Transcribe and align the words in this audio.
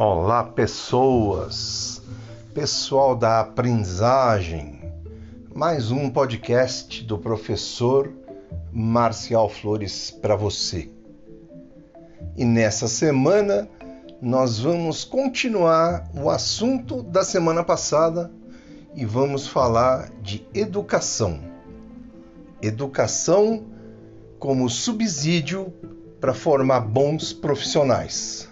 Olá, 0.00 0.44
pessoas, 0.44 2.00
pessoal 2.54 3.16
da 3.16 3.40
aprendizagem. 3.40 4.80
Mais 5.52 5.90
um 5.90 6.08
podcast 6.08 7.02
do 7.02 7.18
professor 7.18 8.08
Marcial 8.72 9.48
Flores 9.48 10.12
para 10.12 10.36
você. 10.36 10.88
E 12.36 12.44
nessa 12.44 12.86
semana 12.86 13.68
nós 14.22 14.60
vamos 14.60 15.02
continuar 15.04 16.08
o 16.14 16.30
assunto 16.30 17.02
da 17.02 17.24
semana 17.24 17.64
passada 17.64 18.30
e 18.94 19.04
vamos 19.04 19.48
falar 19.48 20.12
de 20.22 20.46
educação. 20.54 21.40
Educação 22.62 23.64
como 24.38 24.70
subsídio 24.70 25.72
para 26.20 26.32
formar 26.32 26.82
bons 26.82 27.32
profissionais 27.32 28.48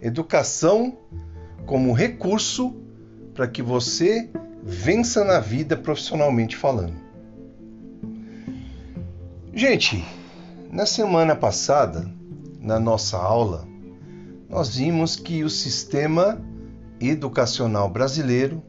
educação 0.00 0.96
como 1.64 1.92
recurso 1.92 2.74
para 3.34 3.48
que 3.48 3.62
você 3.62 4.30
vença 4.62 5.24
na 5.24 5.40
vida 5.40 5.76
profissionalmente 5.76 6.56
falando. 6.56 6.94
Gente, 9.52 10.04
na 10.70 10.84
semana 10.84 11.34
passada, 11.34 12.10
na 12.60 12.78
nossa 12.78 13.16
aula, 13.16 13.66
nós 14.48 14.76
vimos 14.76 15.16
que 15.16 15.44
o 15.44 15.50
sistema 15.50 16.40
educacional 17.00 17.88
brasileiro 17.88 18.62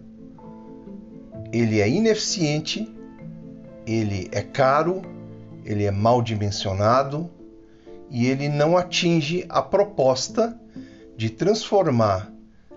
ele 1.51 1.79
é 1.79 1.89
ineficiente, 1.89 2.93
ele 3.85 4.29
é 4.31 4.41
caro, 4.41 5.01
ele 5.63 5.85
é 5.85 5.91
mal 5.91 6.21
dimensionado 6.21 7.29
e 8.09 8.27
ele 8.27 8.49
não 8.49 8.77
atinge 8.77 9.45
a 9.49 9.61
proposta 9.61 10.59
de 11.17 11.31
transformar 11.31 12.31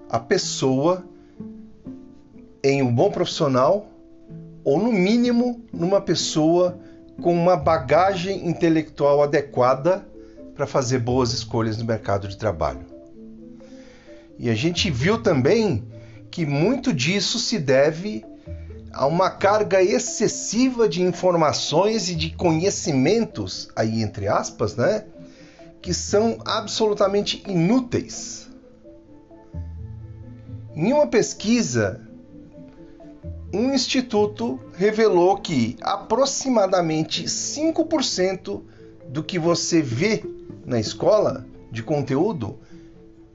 a 0.08 0.18
pessoa 0.18 1.04
em 2.64 2.82
um 2.82 2.92
bom 2.92 3.10
profissional 3.10 3.86
ou, 4.64 4.78
no 4.78 4.90
mínimo, 4.90 5.62
numa 5.72 6.00
pessoa 6.00 6.78
com 7.22 7.34
uma 7.34 7.56
bagagem 7.56 8.48
intelectual 8.48 9.22
adequada 9.22 10.06
para 10.54 10.66
fazer 10.66 10.98
boas 10.98 11.32
escolhas 11.32 11.76
no 11.76 11.84
mercado 11.84 12.26
de 12.26 12.36
trabalho. 12.36 12.84
E 14.38 14.48
a 14.48 14.54
gente 14.54 14.90
viu 14.90 15.22
também 15.22 15.84
que 16.30 16.46
muito 16.46 16.94
disso 16.94 17.38
se 17.38 17.58
deve 17.58 18.24
a 18.92 19.06
uma 19.06 19.30
carga 19.30 19.82
excessiva 19.82 20.88
de 20.88 21.02
informações 21.02 22.08
e 22.08 22.14
de 22.14 22.30
conhecimentos, 22.30 23.68
aí 23.76 24.02
entre 24.02 24.28
aspas, 24.28 24.76
né? 24.76 25.04
Que 25.80 25.94
são 25.94 26.38
absolutamente 26.44 27.42
inúteis. 27.46 28.48
Em 30.74 30.92
uma 30.92 31.06
pesquisa, 31.06 32.00
um 33.52 33.74
instituto 33.74 34.60
revelou 34.74 35.36
que 35.38 35.76
aproximadamente 35.80 37.24
5% 37.24 38.62
do 39.08 39.22
que 39.24 39.38
você 39.38 39.82
vê 39.82 40.22
na 40.64 40.78
escola 40.78 41.44
de 41.70 41.82
conteúdo 41.82 42.58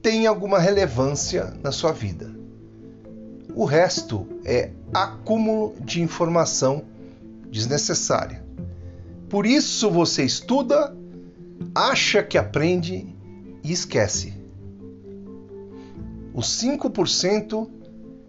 tem 0.00 0.26
alguma 0.26 0.58
relevância 0.58 1.52
na 1.62 1.72
sua 1.72 1.92
vida. 1.92 2.34
O 3.54 3.64
resto 3.64 4.26
é 4.44 4.70
acúmulo 4.92 5.74
de 5.80 6.00
informação 6.00 6.84
desnecessária. 7.50 8.44
Por 9.28 9.46
isso 9.46 9.90
você 9.90 10.24
estuda 10.24 10.94
acha 11.74 12.22
que 12.22 12.38
aprende 12.38 13.06
e 13.62 13.72
esquece. 13.72 14.34
Os 16.32 16.46
5% 16.62 17.68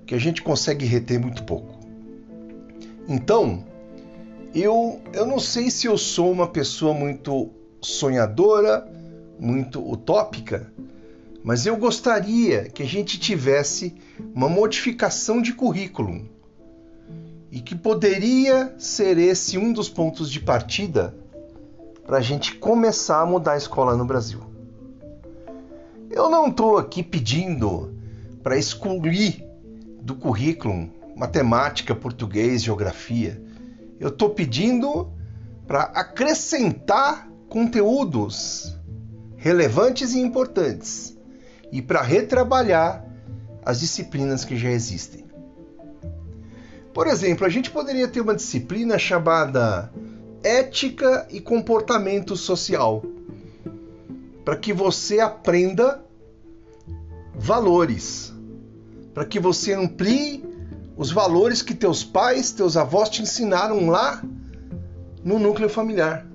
que 0.06 0.16
a 0.16 0.18
gente 0.18 0.42
consegue 0.42 0.86
reter 0.86 1.20
muito 1.20 1.44
pouco. 1.44 1.78
Então, 3.08 3.66
eu, 4.56 5.02
eu 5.14 5.26
não 5.26 5.40
sei 5.40 5.70
se 5.70 5.88
eu 5.88 5.98
sou 5.98 6.32
uma 6.32 6.48
pessoa 6.48 6.94
muito 6.94 7.50
sonhadora, 7.82 8.90
muito 9.40 9.80
utópica, 9.80 10.72
mas 11.44 11.66
eu 11.66 11.78
gostaria 11.78 12.64
que 12.70 12.82
a 12.82 12.86
gente 12.86 13.20
tivesse 13.20 13.96
uma 14.34 14.50
modificação 14.50 15.42
de 15.42 15.54
currículo 15.54 16.28
e 17.52 17.62
que 17.62 17.76
poderia 17.76 18.74
ser 18.78 19.18
esse 19.18 19.58
um 19.58 19.72
dos 19.72 19.88
pontos 19.88 20.32
de 20.32 20.40
partida 20.40 21.16
para 22.08 22.18
a 22.20 22.22
gente 22.22 22.56
começar 22.56 23.22
a 23.22 23.26
mudar 23.26 23.52
a 23.52 23.58
escola 23.58 23.98
no 23.98 24.06
Brasil. 24.06 24.42
Eu 26.10 26.30
não 26.30 26.48
estou 26.48 26.78
aqui 26.78 27.04
pedindo 27.04 27.94
para 28.42 28.58
excluir 28.58 29.46
do 30.02 30.16
currículo 30.16 30.90
matemática, 31.18 31.94
português, 31.94 32.64
geografia. 32.64 33.44
Eu 34.00 34.08
estou 34.08 34.30
pedindo 34.30 35.12
para 35.68 35.82
acrescentar 35.82 37.28
conteúdos 37.50 38.74
relevantes 39.36 40.14
e 40.14 40.20
importantes 40.20 41.18
e 41.74 41.82
para 41.82 42.02
retrabalhar 42.02 43.06
as 43.66 43.82
disciplinas 43.82 44.46
que 44.46 44.56
já 44.56 44.70
existem. 44.70 45.26
Por 46.94 47.06
exemplo, 47.06 47.46
a 47.46 47.50
gente 47.50 47.70
poderia 47.70 48.08
ter 48.08 48.22
uma 48.22 48.34
disciplina 48.34 48.98
chamada 48.98 49.92
ética 50.44 51.28
e 51.30 51.40
comportamento 51.40 52.36
social, 52.36 53.04
para 54.44 54.56
que 54.56 54.72
você 54.72 55.20
aprenda 55.20 56.02
valores, 57.36 58.34
para 59.14 59.26
que 59.26 59.40
você 59.40 59.74
amplie 59.74 60.44
os 60.96 61.12
valores 61.12 61.62
que 61.62 61.76
teus 61.76 62.04
pais, 62.04 62.52
teus 62.52 62.76
avós 62.76 63.10
te 63.10 63.22
ensinaram 63.22 63.88
lá 63.88 64.24
no 65.24 65.38
núcleo 65.38 65.70
familiar, 65.70 66.26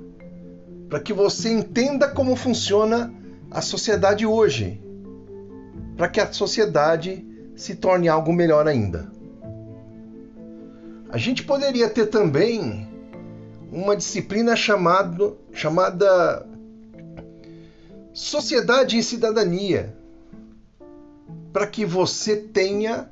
para 0.89 1.01
que 1.01 1.13
você 1.13 1.51
entenda 1.51 2.09
como 2.09 2.37
funciona 2.37 3.13
a 3.51 3.61
sociedade 3.61 4.27
hoje, 4.27 4.81
para 5.97 6.09
que 6.09 6.21
a 6.21 6.33
sociedade 6.33 7.27
se 7.57 7.75
torne 7.75 8.09
algo 8.09 8.33
melhor 8.33 8.69
ainda. 8.69 9.11
A 11.09 11.19
gente 11.19 11.45
poderia 11.45 11.89
ter 11.89 12.07
também 12.07 12.92
uma 13.73 13.97
disciplina 13.97 14.55
chamado, 14.55 15.39
chamada 15.51 16.47
Sociedade 18.13 18.99
e 18.99 19.03
Cidadania, 19.03 19.97
para 21.51 21.67
que 21.67 21.87
você 21.87 22.37
tenha 22.37 23.11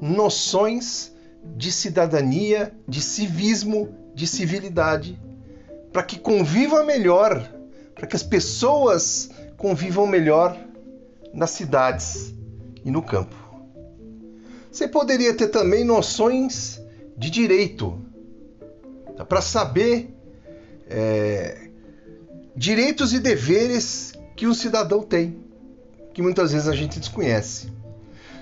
noções 0.00 1.12
de 1.54 1.70
cidadania, 1.70 2.74
de 2.88 3.02
civismo, 3.02 3.94
de 4.14 4.26
civilidade, 4.26 5.20
para 5.92 6.02
que 6.02 6.18
conviva 6.18 6.82
melhor, 6.82 7.46
para 7.94 8.06
que 8.06 8.16
as 8.16 8.22
pessoas 8.22 9.30
convivam 9.58 10.06
melhor 10.06 10.58
nas 11.34 11.50
cidades 11.50 12.34
e 12.82 12.90
no 12.90 13.02
campo. 13.02 13.36
Você 14.72 14.88
poderia 14.88 15.34
ter 15.34 15.48
também 15.48 15.84
noções 15.84 16.80
de 17.16 17.28
direito, 17.28 17.98
para 19.24 19.40
saber 19.40 20.14
é, 20.88 21.68
direitos 22.56 23.12
e 23.12 23.18
deveres 23.18 24.12
que 24.36 24.46
o 24.46 24.54
cidadão 24.54 25.02
tem, 25.02 25.44
que 26.12 26.22
muitas 26.22 26.52
vezes 26.52 26.68
a 26.68 26.74
gente 26.74 26.98
desconhece. 26.98 27.70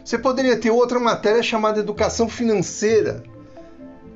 Você 0.04 0.18
poderia 0.18 0.56
ter 0.56 0.70
outra 0.70 0.98
matéria 0.98 1.42
chamada 1.42 1.80
educação 1.80 2.28
financeira, 2.28 3.22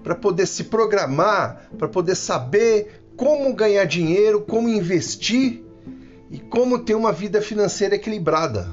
para 0.02 0.14
poder 0.14 0.46
se 0.46 0.64
programar, 0.64 1.68
para 1.78 1.88
poder 1.88 2.14
saber 2.14 3.02
como 3.16 3.54
ganhar 3.54 3.84
dinheiro, 3.84 4.42
como 4.42 4.68
investir 4.68 5.62
e 6.30 6.38
como 6.38 6.78
ter 6.80 6.94
uma 6.94 7.12
vida 7.12 7.40
financeira 7.40 7.94
equilibrada. 7.94 8.68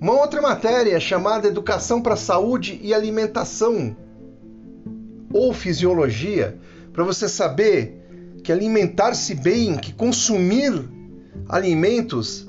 Uma 0.00 0.14
outra 0.14 0.42
matéria 0.42 0.98
chamada 0.98 1.46
Educação 1.46 2.02
para 2.02 2.16
Saúde 2.16 2.78
e 2.82 2.92
Alimentação, 2.92 3.96
ou 5.32 5.52
fisiologia 5.52 6.58
para 6.92 7.04
você 7.04 7.28
saber 7.28 7.98
que 8.42 8.52
alimentar-se 8.52 9.34
bem, 9.34 9.76
que 9.76 9.92
consumir 9.92 10.72
alimentos 11.48 12.48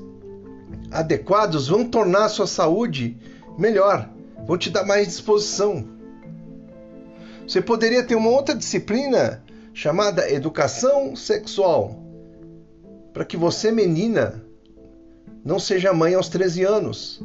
adequados 0.90 1.68
vão 1.68 1.84
tornar 1.84 2.26
a 2.26 2.28
sua 2.28 2.46
saúde 2.46 3.16
melhor, 3.58 4.08
vão 4.46 4.58
te 4.58 4.70
dar 4.70 4.84
mais 4.84 5.06
disposição. 5.06 5.86
Você 7.46 7.60
poderia 7.60 8.02
ter 8.02 8.14
uma 8.14 8.30
outra 8.30 8.54
disciplina 8.54 9.42
chamada 9.72 10.30
educação 10.30 11.14
sexual, 11.14 12.00
para 13.12 13.24
que 13.24 13.36
você, 13.36 13.70
menina, 13.70 14.44
não 15.44 15.58
seja 15.58 15.92
mãe 15.92 16.14
aos 16.14 16.28
13 16.28 16.64
anos 16.64 17.22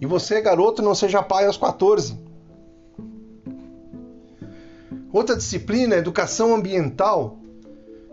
e 0.00 0.06
você, 0.06 0.40
garoto, 0.40 0.82
não 0.82 0.94
seja 0.94 1.22
pai 1.22 1.46
aos 1.46 1.56
14. 1.56 2.18
Outra 5.16 5.34
disciplina, 5.34 5.96
educação 5.96 6.54
ambiental, 6.54 7.38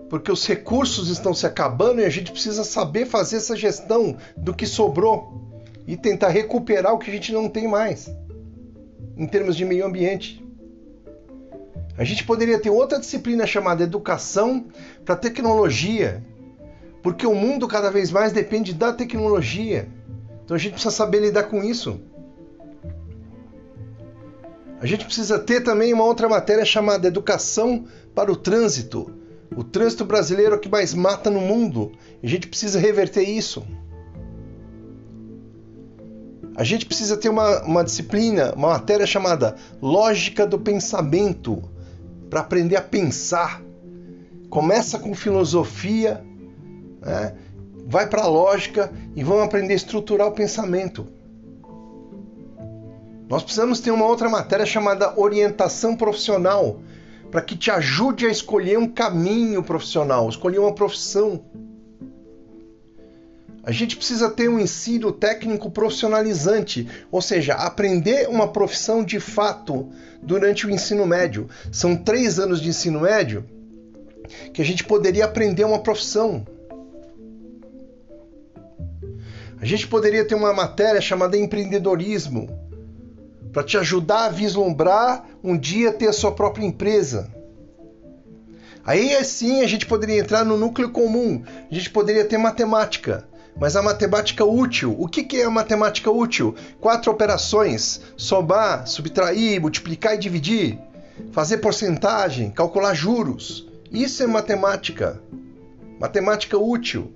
porque 0.10 0.32
os 0.32 0.48
recursos 0.48 1.10
estão 1.10 1.34
se 1.34 1.46
acabando 1.46 2.00
e 2.00 2.06
a 2.06 2.10
gente 2.10 2.32
precisa 2.32 2.64
saber 2.64 3.06
fazer 3.06 3.36
essa 3.36 3.58
gestão 3.58 4.16
do 4.38 4.54
que 4.54 4.66
sobrou 4.66 5.52
e 5.86 5.98
tentar 5.98 6.30
recuperar 6.30 6.94
o 6.94 6.98
que 6.98 7.12
a 7.12 7.14
gente 7.14 7.34
não 7.34 7.50
tem 7.50 7.68
mais 7.68 8.10
em 9.18 9.28
termos 9.28 9.58
de 9.58 9.66
meio 9.66 9.86
ambiente. 9.86 10.42
A 11.98 12.06
gente 12.06 12.24
poderia 12.24 12.58
ter 12.58 12.70
outra 12.70 12.98
disciplina 12.98 13.46
chamada 13.46 13.84
educação 13.84 14.68
para 15.04 15.18
tecnologia, 15.18 16.24
porque 17.02 17.28
o 17.28 17.36
mundo 17.36 17.68
cada 17.68 17.92
vez 17.92 18.12
mais 18.12 18.32
depende 18.32 18.74
da 18.74 18.94
tecnologia. 18.94 19.90
Então 20.46 20.56
a 20.56 20.58
gente 20.58 20.76
precisa 20.76 20.96
saber 20.96 21.20
lidar 21.20 21.44
com 21.44 21.62
isso. 21.62 22.00
A 24.84 24.86
gente 24.86 25.06
precisa 25.06 25.40
ter 25.40 25.62
também 25.62 25.94
uma 25.94 26.04
outra 26.04 26.28
matéria 26.28 26.66
chamada 26.66 27.08
Educação 27.08 27.86
para 28.14 28.30
o 28.30 28.36
Trânsito. 28.36 29.10
O 29.56 29.64
trânsito 29.64 30.04
brasileiro 30.04 30.56
é 30.56 30.58
o 30.58 30.60
que 30.60 30.68
mais 30.68 30.94
mata 30.94 31.30
no 31.30 31.40
mundo. 31.40 31.94
A 32.22 32.28
gente 32.28 32.50
precisa 32.50 32.78
reverter 32.78 33.24
isso. 33.24 33.66
A 36.54 36.66
gente 36.66 36.86
precisa 36.86 37.16
ter 37.16 37.30
uma, 37.30 37.64
uma 37.64 37.82
disciplina, 37.82 38.54
uma 38.58 38.72
matéria 38.72 39.08
chamada 39.08 39.56
Lógica 39.82 40.46
do 40.46 40.60
Pensamento, 40.60 41.64
para 42.30 42.42
aprender 42.42 42.76
a 42.76 42.82
pensar. 42.82 43.62
Começa 44.50 45.00
com 45.00 45.16
filosofia, 45.16 46.22
né? 47.00 47.38
vai 47.88 48.10
para 48.10 48.24
a 48.24 48.28
lógica 48.28 48.92
e 49.16 49.24
vamos 49.24 49.46
aprender 49.46 49.72
a 49.72 49.78
estruturar 49.78 50.28
o 50.28 50.34
pensamento. 50.34 51.08
Nós 53.34 53.42
precisamos 53.42 53.80
ter 53.80 53.90
uma 53.90 54.06
outra 54.06 54.30
matéria 54.30 54.64
chamada 54.64 55.20
orientação 55.20 55.96
profissional, 55.96 56.80
para 57.32 57.42
que 57.42 57.58
te 57.58 57.72
ajude 57.72 58.28
a 58.28 58.30
escolher 58.30 58.78
um 58.78 58.88
caminho 58.88 59.64
profissional, 59.64 60.30
escolher 60.30 60.60
uma 60.60 60.76
profissão. 60.76 61.44
A 63.64 63.72
gente 63.72 63.98
precisa 63.98 64.30
ter 64.30 64.48
um 64.50 64.60
ensino 64.60 65.12
técnico 65.12 65.72
profissionalizante, 65.72 66.88
ou 67.12 67.24
seja, 67.24 67.56
aprender 67.56 68.30
uma 68.30 68.50
profissão 68.50 69.04
de 69.04 69.20
fato 69.20 69.90
durante 70.22 70.68
o 70.68 70.70
ensino 70.70 71.04
médio. 71.04 71.50
São 71.72 71.96
três 71.96 72.38
anos 72.38 72.62
de 72.62 72.70
ensino 72.70 73.00
médio 73.02 73.44
que 74.54 74.62
a 74.62 74.66
gente 74.66 74.84
poderia 74.84 75.26
aprender 75.26 75.64
uma 75.64 75.80
profissão. 75.80 76.46
A 79.60 79.66
gente 79.66 79.88
poderia 79.88 80.24
ter 80.24 80.36
uma 80.36 80.54
matéria 80.54 81.02
chamada 81.02 81.36
empreendedorismo, 81.36 82.63
para 83.54 83.64
te 83.64 83.78
ajudar 83.78 84.26
a 84.26 84.30
vislumbrar 84.30 85.26
um 85.44 85.56
dia 85.56 85.94
ter 85.94 86.08
a 86.08 86.14
sua 86.14 86.32
própria 86.32 86.66
empresa. 86.66 87.32
Aí 88.84 89.16
assim 89.16 89.62
a 89.62 89.68
gente 89.68 89.86
poderia 89.86 90.20
entrar 90.20 90.44
no 90.44 90.58
núcleo 90.58 90.90
comum, 90.90 91.44
a 91.72 91.74
gente 91.74 91.90
poderia 91.92 92.26
ter 92.26 92.38
matemática, 92.38 93.26
mas 93.58 93.76
a 93.76 93.82
matemática 93.82 94.44
útil, 94.44 94.96
o 95.00 95.08
que, 95.08 95.24
que 95.24 95.38
é 95.38 95.46
a 95.46 95.50
matemática 95.50 96.12
útil? 96.12 96.56
Quatro 96.82 97.12
operações: 97.12 98.02
somar, 98.18 98.88
subtrair, 98.88 99.62
multiplicar 99.62 100.16
e 100.16 100.18
dividir, 100.18 100.80
fazer 101.32 101.58
porcentagem, 101.58 102.50
calcular 102.50 102.96
juros. 102.96 103.70
Isso 103.92 104.24
é 104.24 104.28
matemática. 104.28 105.22
Matemática 106.00 106.58
útil. 106.58 107.14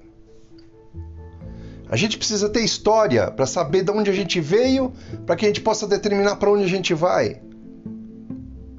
A 1.90 1.96
gente 1.96 2.18
precisa 2.18 2.50
ter 2.50 2.62
história 2.62 3.32
para 3.32 3.46
saber 3.46 3.84
de 3.84 3.92
onde 3.92 4.10
a 4.10 4.14
gente 4.14 4.42
veio, 4.42 4.92
para 5.26 5.36
que 5.36 5.46
a 5.46 5.48
gente 5.48 5.62
possa 5.62 5.88
determinar 5.88 6.36
para 6.36 6.52
onde 6.52 6.64
a 6.64 6.68
gente 6.68 6.94
vai. 6.94 7.42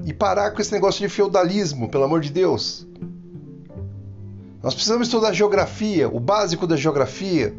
E 0.04 0.12
parar 0.12 0.50
com 0.50 0.60
esse 0.60 0.72
negócio 0.72 1.00
de 1.00 1.08
feudalismo, 1.08 1.88
pelo 1.88 2.04
amor 2.04 2.20
de 2.20 2.30
Deus. 2.30 2.86
Nós 4.62 4.74
precisamos 4.74 5.06
estudar 5.06 5.32
geografia, 5.32 6.08
o 6.08 6.20
básico 6.20 6.66
da 6.66 6.76
geografia. 6.76 7.54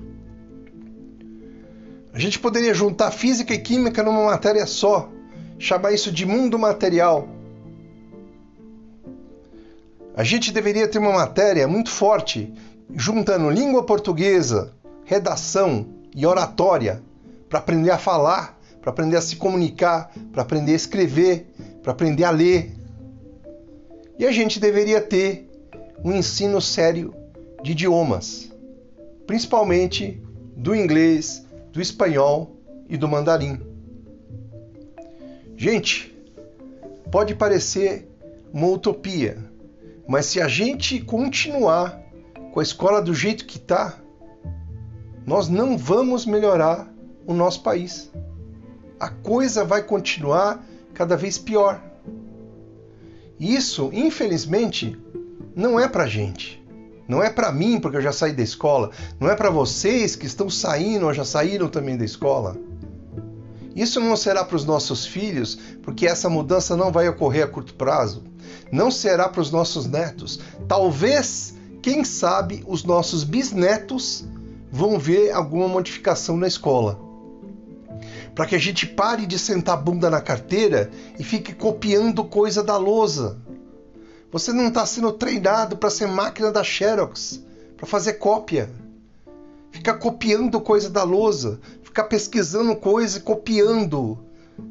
A 2.14 2.20
gente 2.20 2.38
poderia 2.38 2.74
juntar 2.74 3.10
física 3.10 3.54
e 3.54 3.60
química 3.60 4.04
numa 4.04 4.26
matéria 4.26 4.66
só, 4.68 5.10
chamar 5.58 5.94
isso 5.94 6.12
de 6.12 6.26
mundo 6.26 6.60
material. 6.60 7.28
A 10.16 10.24
gente 10.24 10.52
deveria 10.52 10.88
ter 10.88 11.00
uma 11.00 11.14
matéria 11.14 11.68
muito 11.68 11.90
forte, 11.90 12.54
juntando 12.94 13.50
língua 13.50 13.84
portuguesa, 13.84 14.74
redação 15.10 15.88
e 16.16 16.24
oratória, 16.24 17.02
para 17.50 17.58
aprender 17.58 17.90
a 17.90 17.98
falar, 17.98 18.62
para 18.80 18.92
aprender 18.92 19.18
a 19.18 19.22
se 19.22 19.38
comunicar, 19.38 20.14
para 20.32 20.44
aprender 20.44 20.74
a 20.74 20.76
escrever, 20.76 21.48
para 21.82 21.94
aprender 21.94 22.26
a 22.26 22.30
ler. 22.30 22.78
E 24.20 24.28
a 24.28 24.32
gente 24.32 24.60
deveria 24.60 25.02
ter 25.02 25.50
um 26.06 26.14
ensino 26.14 26.62
sério 26.62 27.12
de 27.64 27.72
idiomas, 27.72 28.52
principalmente 29.26 30.22
do 30.56 30.76
inglês, 30.76 31.44
do 31.74 31.82
espanhol 31.82 32.56
e 32.88 32.96
do 32.96 33.08
mandarim. 33.08 33.60
Gente, 35.58 36.16
pode 37.12 37.34
parecer 37.34 38.08
uma 38.54 38.68
utopia, 38.68 39.40
mas 40.08 40.28
se 40.28 40.40
a 40.40 40.48
gente 40.48 41.02
continuar 41.02 42.00
com 42.54 42.60
a 42.60 42.64
escola 42.64 43.02
do 43.02 43.16
jeito 43.16 43.48
que 43.48 43.58
está, 43.58 44.00
nós 45.26 45.48
não 45.48 45.78
vamos 45.78 46.26
melhorar 46.26 46.92
o 47.26 47.34
nosso 47.34 47.62
país. 47.62 48.12
A 49.00 49.10
coisa 49.10 49.64
vai 49.64 49.84
continuar 49.84 50.64
cada 50.94 51.16
vez 51.16 51.38
pior. 51.38 51.82
Isso, 53.40 53.90
infelizmente, 53.94 54.98
não 55.56 55.80
é 55.80 55.88
para 55.88 56.08
gente. 56.08 56.60
Não 57.08 57.24
é 57.24 57.30
para 57.30 57.52
mim, 57.52 57.80
porque 57.80 57.98
eu 57.98 58.02
já 58.02 58.12
saí 58.12 58.34
da 58.34 58.44
escola. 58.44 58.92
Não 59.20 59.30
é 59.30 59.36
para 59.36 59.50
vocês 59.50 60.16
que 60.16 60.26
estão 60.26 60.50
saindo 60.50 61.06
ou 61.06 61.14
já 61.14 61.24
saíram 61.24 61.68
também 61.68 61.98
da 61.98 62.06
escola. 62.06 62.58
Isso 63.76 64.00
não 64.00 64.16
será 64.16 64.44
para 64.44 64.56
os 64.56 64.66
nossos 64.66 65.06
filhos, 65.06 65.58
porque 65.82 66.06
essa 66.06 66.30
mudança 66.30 66.76
não 66.76 66.92
vai 66.92 67.08
ocorrer 67.08 67.46
a 67.46 67.48
curto 67.48 67.74
prazo. 67.74 68.24
Não 68.72 68.92
será 68.92 69.30
para 69.30 69.42
os 69.42 69.52
nossos 69.52 69.86
netos. 69.86 70.40
Talvez, 70.68 71.56
quem 71.82 72.04
sabe, 72.04 72.64
os 72.68 72.84
nossos 72.84 73.24
bisnetos 73.24 74.26
vão 74.72 75.00
ver 75.00 75.32
alguma 75.32 75.68
modificação 75.68 76.38
na 76.38 76.48
escola. 76.48 77.00
Para 78.36 78.46
que 78.46 78.56
a 78.56 78.60
gente 78.60 78.88
pare 78.88 79.26
de 79.26 79.38
sentar 79.38 79.78
a 79.78 79.82
bunda 79.82 80.10
na 80.10 80.22
carteira 80.22 80.90
e 81.18 81.24
fique 81.24 81.54
copiando 81.54 82.24
coisa 82.24 82.64
da 82.64 82.78
lousa. 82.78 83.38
Você 84.32 84.54
não 84.54 84.68
está 84.68 84.86
sendo 84.86 85.12
treinado 85.12 85.78
para 85.78 85.90
ser 85.90 86.08
máquina 86.08 86.52
da 86.52 86.64
Xerox, 86.64 87.44
para 87.76 87.88
fazer 87.88 88.14
cópia. 88.14 88.70
Ficar 89.72 89.96
copiando 89.96 90.62
coisa 90.62 90.90
da 90.90 91.04
lousa, 91.04 91.60
ficar 91.84 92.06
pesquisando 92.06 92.76
coisa 92.76 93.18
e 93.18 93.22
copiando 93.22 94.18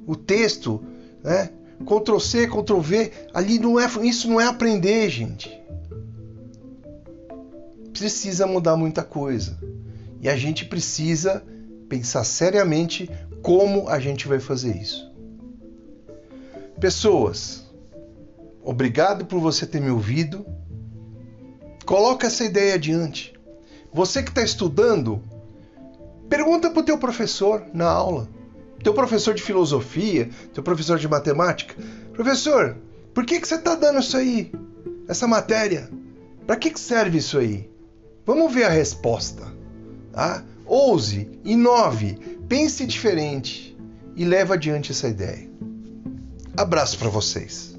o 0.07 0.17
texto, 0.17 0.83
né? 1.23 1.51
Ctrl 1.85 2.19
C, 2.19 2.49
Ctrl 2.49 2.81
V, 2.81 3.13
ali 3.33 3.59
não 3.59 3.79
é, 3.79 3.87
isso 4.03 4.29
não 4.29 4.41
é 4.41 4.47
aprender, 4.47 5.09
gente. 5.09 5.57
Precisa 7.93 8.47
mudar 8.47 8.77
muita 8.77 9.03
coisa. 9.03 9.57
E 10.21 10.29
a 10.29 10.37
gente 10.37 10.65
precisa 10.65 11.45
pensar 11.89 12.25
seriamente 12.25 13.11
como 13.43 13.89
a 13.89 13.99
gente 13.99 14.29
vai 14.29 14.41
fazer 14.41 14.77
isso. 14.77 15.09
Pessoas, 16.81 17.69
Obrigado 18.69 19.25
por 19.25 19.41
você 19.41 19.67
ter 19.67 19.81
me 19.81 19.91
ouvido. 19.91 20.45
Coloca 21.87 22.27
essa 22.27 22.45
ideia 22.45 22.75
adiante. 22.75 23.33
Você 23.91 24.23
que 24.23 24.29
está 24.29 24.43
estudando, 24.43 25.23
pergunta 26.29 26.69
para 26.69 26.81
o 26.81 26.85
teu 26.85 26.99
professor 26.99 27.65
na 27.73 27.89
aula. 27.89 28.29
Teu 28.85 28.93
professor 28.93 29.33
de 29.33 29.41
filosofia, 29.41 30.29
teu 30.53 30.63
professor 30.63 30.99
de 30.99 31.09
matemática. 31.09 31.75
Professor, 32.13 32.77
por 33.15 33.25
que, 33.25 33.41
que 33.41 33.49
você 33.49 33.55
está 33.55 33.75
dando 33.75 34.01
isso 34.01 34.19
aí? 34.19 34.53
Essa 35.09 35.27
matéria? 35.27 35.89
Para 36.47 36.57
que, 36.57 36.71
que 36.71 36.79
serve 36.79 37.17
isso 37.17 37.39
aí? 37.39 37.71
Vamos 38.27 38.53
ver 38.53 38.65
a 38.65 38.69
resposta. 38.69 39.51
Tá? 40.19 40.43
Ouse, 40.67 41.31
inove, 41.45 42.19
pense 42.49 42.85
diferente 42.85 43.79
e 44.17 44.25
leve 44.25 44.53
adiante 44.53 44.91
essa 44.91 45.07
ideia. 45.07 45.49
Abraço 46.57 46.99
para 46.99 47.09
vocês. 47.09 47.78